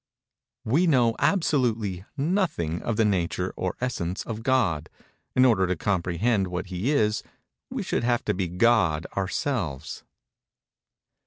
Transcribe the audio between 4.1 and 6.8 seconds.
of God:—in order to comprehend what